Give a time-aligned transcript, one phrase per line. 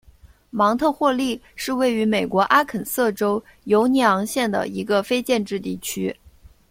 [0.49, 6.15] 芒特霍利是位于美国阿肯色州犹尼昂县的一个非建制地区。